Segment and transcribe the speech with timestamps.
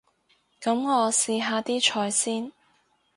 [0.59, 2.51] 噉我試下啲菜先